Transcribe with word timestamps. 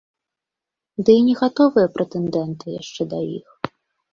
Ды 1.09 1.15
і 1.17 1.19
не 1.27 1.35
гатовыя 1.41 1.91
прэтэндэнты 1.99 2.67
яшчэ 2.81 3.01
да 3.13 3.19
іх. 3.37 3.49